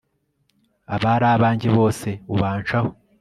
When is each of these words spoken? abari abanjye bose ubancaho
abari 0.95 1.25
abanjye 1.35 1.67
bose 1.77 2.09
ubancaho 2.33 2.89